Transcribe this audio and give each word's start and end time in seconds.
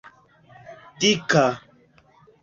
dika 0.99 1.43